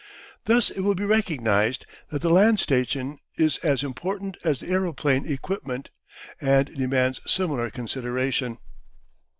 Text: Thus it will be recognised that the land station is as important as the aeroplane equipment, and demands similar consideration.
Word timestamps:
Thus 0.45 0.71
it 0.71 0.79
will 0.81 0.95
be 0.95 1.05
recognised 1.05 1.85
that 2.09 2.23
the 2.23 2.31
land 2.31 2.59
station 2.59 3.19
is 3.37 3.59
as 3.59 3.83
important 3.83 4.35
as 4.43 4.59
the 4.59 4.69
aeroplane 4.71 5.31
equipment, 5.31 5.91
and 6.41 6.65
demands 6.75 7.19
similar 7.31 7.69
consideration. 7.69 8.57